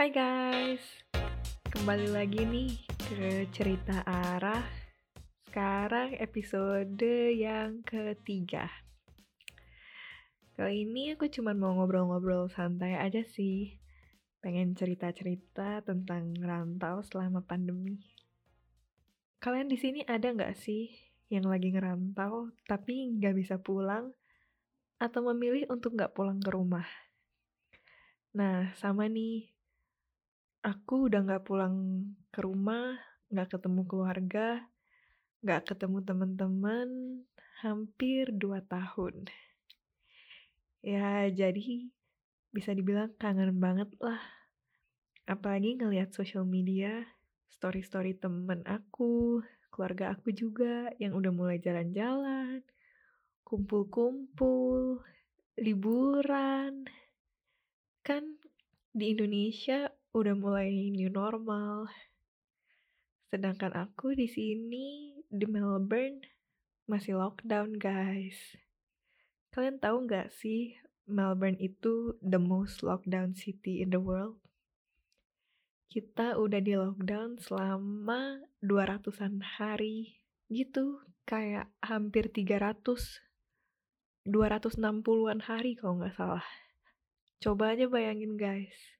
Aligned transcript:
Hai 0.00 0.16
guys, 0.16 0.80
kembali 1.68 2.08
lagi 2.08 2.40
nih 2.48 2.72
ke 3.04 3.44
cerita 3.52 4.00
arah. 4.08 4.64
Sekarang 5.44 6.16
episode 6.16 7.04
yang 7.36 7.84
ketiga. 7.84 8.64
Kali 10.56 10.88
ini 10.88 11.12
aku 11.12 11.28
cuma 11.28 11.52
mau 11.52 11.76
ngobrol-ngobrol 11.76 12.48
santai 12.48 12.96
aja 12.96 13.20
sih. 13.28 13.76
Pengen 14.40 14.72
cerita-cerita 14.72 15.84
tentang 15.84 16.32
rantau 16.40 17.04
selama 17.04 17.44
pandemi. 17.44 18.00
Kalian 19.36 19.68
di 19.68 19.76
sini 19.76 20.00
ada 20.08 20.32
nggak 20.32 20.56
sih 20.56 20.88
yang 21.28 21.44
lagi 21.44 21.76
ngerantau 21.76 22.48
tapi 22.64 23.04
nggak 23.20 23.36
bisa 23.36 23.60
pulang 23.60 24.16
atau 24.96 25.20
memilih 25.28 25.68
untuk 25.68 25.92
nggak 25.92 26.16
pulang 26.16 26.40
ke 26.40 26.48
rumah? 26.48 26.88
Nah, 28.32 28.72
sama 28.80 29.04
nih. 29.04 29.59
Aku 30.60 31.08
udah 31.08 31.24
nggak 31.24 31.48
pulang 31.48 32.04
ke 32.28 32.44
rumah, 32.44 33.00
nggak 33.32 33.56
ketemu 33.56 33.80
keluarga, 33.88 34.60
nggak 35.40 35.72
ketemu 35.72 36.04
teman-teman, 36.04 36.88
hampir 37.64 38.28
dua 38.28 38.60
tahun. 38.68 39.24
Ya, 40.84 41.32
jadi 41.32 41.88
bisa 42.52 42.76
dibilang 42.76 43.08
kangen 43.16 43.56
banget 43.56 43.88
lah. 44.04 44.20
Apalagi 45.24 45.80
ngelihat 45.80 46.12
sosial 46.12 46.44
media, 46.44 47.08
story-story 47.56 48.20
temen 48.20 48.60
aku, 48.68 49.40
keluarga 49.72 50.12
aku 50.12 50.28
juga 50.28 50.92
yang 51.00 51.16
udah 51.16 51.32
mulai 51.32 51.56
jalan-jalan, 51.56 52.60
kumpul-kumpul, 53.48 55.00
liburan. 55.56 56.84
Kan 58.04 58.36
di 58.92 59.16
Indonesia 59.16 59.88
udah 60.10 60.34
mulai 60.34 60.90
new 60.90 61.06
normal. 61.06 61.86
Sedangkan 63.30 63.70
aku 63.78 64.18
di 64.18 64.26
sini 64.26 65.14
di 65.30 65.46
Melbourne 65.46 66.26
masih 66.90 67.14
lockdown, 67.14 67.78
guys. 67.78 68.58
Kalian 69.54 69.78
tahu 69.78 70.10
nggak 70.10 70.34
sih 70.34 70.74
Melbourne 71.06 71.58
itu 71.62 72.18
the 72.18 72.42
most 72.42 72.82
lockdown 72.82 73.38
city 73.38 73.78
in 73.78 73.94
the 73.94 74.02
world? 74.02 74.38
Kita 75.90 76.38
udah 76.38 76.58
di 76.62 76.74
lockdown 76.74 77.38
selama 77.38 78.42
200-an 78.62 79.42
hari 79.58 80.18
gitu, 80.50 81.02
kayak 81.26 81.70
hampir 81.82 82.30
300 82.30 82.82
260-an 84.28 85.40
hari 85.48 85.74
kalau 85.78 86.02
nggak 86.02 86.14
salah. 86.14 86.44
Coba 87.40 87.72
aja 87.72 87.88
bayangin 87.88 88.36
guys, 88.36 88.99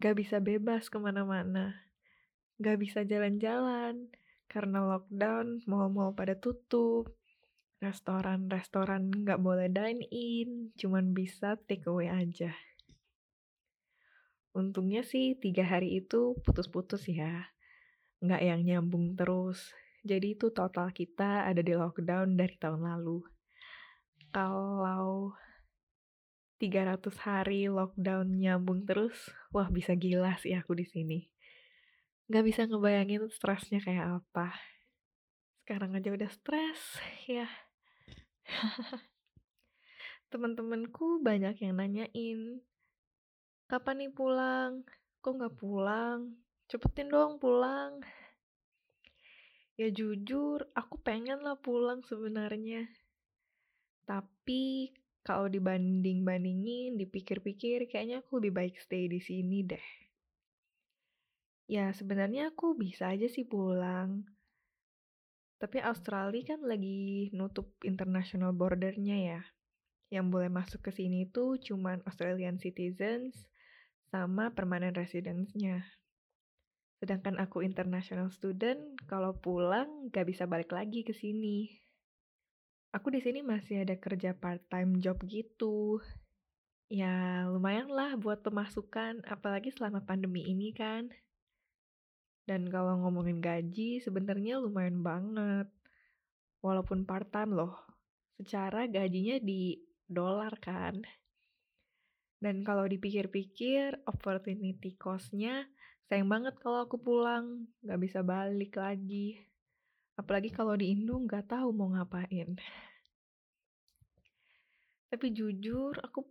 gak 0.00 0.16
bisa 0.16 0.40
bebas 0.40 0.88
ke 0.88 0.96
mana-mana, 0.96 1.84
gak 2.56 2.80
bisa 2.80 3.04
jalan-jalan, 3.04 4.08
karena 4.48 4.80
lockdown, 4.82 5.60
mall-mall 5.68 6.16
pada 6.16 6.34
tutup, 6.40 7.12
restoran-restoran 7.84 9.12
gak 9.28 9.44
boleh 9.44 9.68
dine-in, 9.68 10.72
cuman 10.80 11.12
bisa 11.12 11.60
take 11.68 11.84
away 11.84 12.08
aja. 12.08 12.56
Untungnya 14.56 15.04
sih 15.04 15.36
tiga 15.36 15.62
hari 15.62 16.00
itu 16.00 16.34
putus-putus 16.42 17.04
ya, 17.06 17.52
gak 18.24 18.40
yang 18.40 18.64
nyambung 18.64 19.14
terus. 19.14 19.76
Jadi 20.00 20.32
itu 20.32 20.48
total 20.48 20.96
kita 20.96 21.44
ada 21.44 21.60
di 21.60 21.76
lockdown 21.76 22.40
dari 22.40 22.56
tahun 22.56 22.88
lalu. 22.88 23.20
Kalau 24.32 25.36
300 26.60 27.00
hari 27.24 27.72
lockdown 27.72 28.36
nyambung 28.36 28.84
terus, 28.84 29.32
wah 29.48 29.72
bisa 29.72 29.96
gila 29.96 30.36
sih 30.36 30.52
aku 30.52 30.76
di 30.76 30.84
sini. 30.84 31.24
Gak 32.28 32.44
bisa 32.44 32.68
ngebayangin 32.68 33.32
stresnya 33.32 33.80
kayak 33.80 34.20
apa. 34.20 34.52
Sekarang 35.64 35.96
aja 35.96 36.12
udah 36.12 36.28
stres, 36.28 37.00
ya. 37.24 37.48
Temen-temenku 40.30 41.24
banyak 41.24 41.64
yang 41.64 41.80
nanyain, 41.80 42.60
kapan 43.64 44.04
nih 44.04 44.12
pulang? 44.12 44.84
Kok 45.24 45.32
gak 45.40 45.56
pulang? 45.56 46.36
Cepetin 46.68 47.08
dong 47.08 47.40
pulang. 47.40 48.04
Ya 49.80 49.88
jujur, 49.88 50.68
aku 50.76 51.00
pengen 51.00 51.40
lah 51.40 51.56
pulang 51.56 52.04
sebenarnya. 52.04 52.84
Tapi 54.04 54.92
kalau 55.20 55.52
dibanding-bandingin, 55.52 56.96
dipikir-pikir, 56.96 57.92
kayaknya 57.92 58.24
aku 58.24 58.40
lebih 58.40 58.52
baik 58.56 58.74
stay 58.80 59.04
di 59.04 59.20
sini 59.20 59.60
deh. 59.68 59.86
Ya, 61.70 61.92
sebenarnya 61.92 62.50
aku 62.50 62.74
bisa 62.74 63.12
aja 63.12 63.28
sih 63.28 63.44
pulang. 63.46 64.26
Tapi 65.60 65.76
Australia 65.84 66.56
kan 66.56 66.64
lagi 66.64 67.28
nutup 67.36 67.76
international 67.84 68.56
bordernya 68.56 69.16
ya. 69.20 69.40
Yang 70.08 70.26
boleh 70.32 70.50
masuk 70.50 70.80
ke 70.88 70.90
sini 70.90 71.28
tuh 71.28 71.60
cuman 71.60 72.00
Australian 72.08 72.56
citizens 72.58 73.46
sama 74.10 74.50
permanent 74.56 74.96
residence-nya. 74.96 75.84
Sedangkan 76.98 77.38
aku 77.38 77.62
international 77.62 78.32
student, 78.32 78.80
kalau 79.06 79.36
pulang 79.36 80.10
gak 80.10 80.26
bisa 80.26 80.48
balik 80.48 80.72
lagi 80.74 81.04
ke 81.06 81.14
sini 81.14 81.89
aku 82.90 83.14
di 83.14 83.20
sini 83.22 83.40
masih 83.42 83.86
ada 83.86 83.94
kerja 83.98 84.34
part 84.34 84.62
time 84.66 84.98
job 84.98 85.18
gitu. 85.26 86.02
Ya, 86.90 87.46
lumayan 87.46 87.86
lah 87.86 88.18
buat 88.18 88.42
pemasukan, 88.42 89.22
apalagi 89.30 89.70
selama 89.70 90.02
pandemi 90.02 90.42
ini 90.50 90.74
kan. 90.74 91.06
Dan 92.50 92.66
kalau 92.66 92.98
ngomongin 92.98 93.38
gaji, 93.38 94.02
sebenarnya 94.02 94.58
lumayan 94.58 95.06
banget. 95.06 95.70
Walaupun 96.66 97.06
part 97.06 97.30
time 97.30 97.54
loh. 97.54 97.78
Secara 98.42 98.90
gajinya 98.90 99.38
di 99.38 99.78
dolar 100.10 100.50
kan. 100.58 100.98
Dan 102.42 102.66
kalau 102.66 102.90
dipikir-pikir, 102.90 104.02
opportunity 104.10 104.98
cost-nya 104.98 105.70
sayang 106.10 106.26
banget 106.26 106.58
kalau 106.58 106.90
aku 106.90 106.98
pulang, 106.98 107.70
gak 107.86 108.02
bisa 108.02 108.26
balik 108.26 108.74
lagi. 108.74 109.46
Apalagi 110.20 110.52
kalau 110.52 110.76
di 110.76 110.92
Indo 110.92 111.16
nggak 111.16 111.48
tahu 111.48 111.72
mau 111.72 111.88
ngapain. 111.96 112.60
Tapi 115.08 115.26
jujur 115.32 115.96
aku 115.96 116.28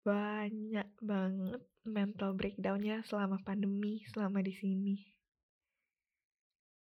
banyak 0.00 0.88
banget 1.04 1.60
mental 1.84 2.32
breakdownnya 2.32 3.04
selama 3.04 3.36
pandemi, 3.44 4.00
selama 4.08 4.40
di 4.40 4.56
sini. 4.56 4.96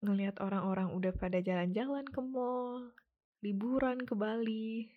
Ngelihat 0.01 0.41
orang-orang 0.41 0.97
udah 0.97 1.13
pada 1.13 1.45
jalan-jalan 1.45 2.09
ke 2.09 2.21
mall, 2.25 2.97
liburan 3.45 4.01
ke 4.01 4.17
Bali, 4.17 4.89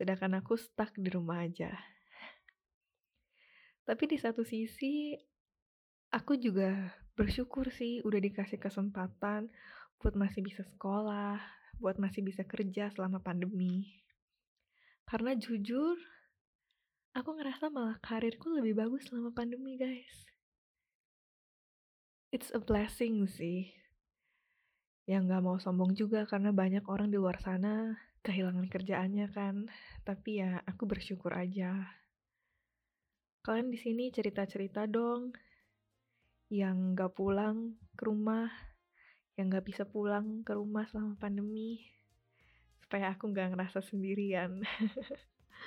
sedangkan 0.00 0.40
aku 0.40 0.56
stuck 0.56 0.96
di 0.96 1.12
rumah 1.12 1.44
aja. 1.44 1.76
Tapi 3.86 4.04
di 4.10 4.18
satu 4.18 4.42
sisi, 4.42 5.14
aku 6.10 6.40
juga 6.40 6.96
bersyukur 7.14 7.70
sih 7.70 8.02
udah 8.02 8.20
dikasih 8.20 8.58
kesempatan 8.58 9.48
buat 10.00 10.14
masih 10.14 10.44
bisa 10.44 10.62
sekolah, 10.64 11.40
buat 11.80 11.96
masih 11.96 12.24
bisa 12.24 12.44
kerja 12.44 12.92
selama 12.92 13.20
pandemi. 13.20 14.04
Karena 15.06 15.32
jujur, 15.38 15.96
aku 17.14 17.30
ngerasa 17.36 17.70
malah 17.70 17.96
karirku 18.02 18.50
lebih 18.52 18.76
bagus 18.76 19.06
selama 19.08 19.30
pandemi, 19.32 19.78
guys. 19.78 20.26
It's 22.34 22.50
a 22.50 22.60
blessing 22.60 23.24
sih. 23.30 23.70
Yang 25.06 25.22
gak 25.30 25.42
mau 25.46 25.56
sombong 25.62 25.94
juga 25.94 26.26
karena 26.26 26.50
banyak 26.50 26.82
orang 26.90 27.14
di 27.14 27.16
luar 27.16 27.38
sana 27.38 27.94
kehilangan 28.26 28.66
kerjaannya 28.66 29.26
kan. 29.30 29.70
Tapi 30.02 30.42
ya 30.42 30.58
aku 30.66 30.84
bersyukur 30.90 31.30
aja. 31.32 31.86
Kalian 33.46 33.70
di 33.70 33.78
sini 33.78 34.10
cerita-cerita 34.10 34.90
dong 34.90 35.30
yang 36.50 36.98
gak 36.98 37.14
pulang 37.14 37.78
ke 37.94 38.02
rumah 38.10 38.50
yang 39.36 39.52
gak 39.52 39.68
bisa 39.68 39.84
pulang 39.84 40.42
ke 40.42 40.56
rumah 40.56 40.88
selama 40.88 41.16
pandemi 41.20 41.84
supaya 42.80 43.12
aku 43.12 43.32
gak 43.32 43.52
ngerasa 43.52 43.84
sendirian 43.84 44.64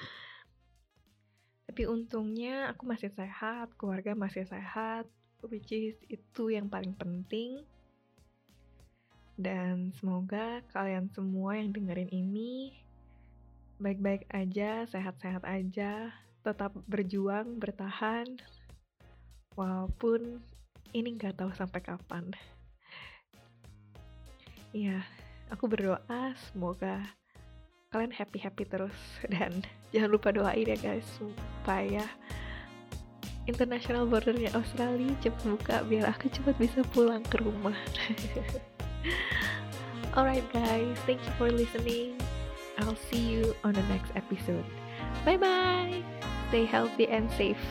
tapi 1.69 1.85
untungnya 1.85 2.73
aku 2.73 2.89
masih 2.89 3.13
sehat 3.13 3.73
keluarga 3.77 4.17
masih 4.17 4.43
sehat 4.43 5.05
which 5.45 5.69
is 5.71 5.95
itu 6.09 6.51
yang 6.51 6.67
paling 6.67 6.97
penting 6.97 7.63
dan 9.39 9.95
semoga 9.95 10.59
kalian 10.75 11.07
semua 11.13 11.55
yang 11.55 11.71
dengerin 11.71 12.11
ini 12.11 12.75
baik-baik 13.79 14.27
aja, 14.35 14.83
sehat-sehat 14.91 15.47
aja, 15.47 16.11
tetap 16.43 16.75
berjuang, 16.83 17.63
bertahan, 17.63 18.27
walaupun 19.55 20.43
ini 20.91 21.15
nggak 21.15 21.39
tahu 21.39 21.55
sampai 21.55 21.79
kapan. 21.79 22.35
Iya, 24.69 25.01
aku 25.49 25.65
berdoa 25.65 26.37
semoga 26.53 27.01
kalian 27.89 28.13
happy-happy 28.13 28.69
terus 28.69 28.93
dan 29.33 29.65
jangan 29.89 30.09
lupa 30.13 30.29
doain 30.29 30.69
ya 30.69 30.77
guys 30.77 31.05
supaya 31.17 32.05
international 33.49 34.05
bordernya 34.05 34.53
Australia 34.53 35.09
cepat 35.25 35.41
buka 35.49 35.75
biar 35.89 36.13
aku 36.13 36.29
cepat 36.29 36.53
bisa 36.61 36.85
pulang 36.93 37.25
ke 37.25 37.41
rumah. 37.41 37.73
Alright 40.17 40.45
guys, 40.53 40.97
thank 41.09 41.17
you 41.25 41.33
for 41.41 41.49
listening. 41.49 42.13
I'll 42.77 42.97
see 43.09 43.25
you 43.25 43.57
on 43.65 43.73
the 43.73 43.85
next 43.89 44.13
episode. 44.13 44.65
Bye 45.25 45.41
bye. 45.41 46.05
Stay 46.53 46.69
healthy 46.69 47.09
and 47.09 47.25
safe. 47.33 47.61